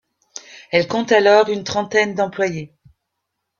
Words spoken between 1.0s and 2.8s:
alors une trentaine d'employés.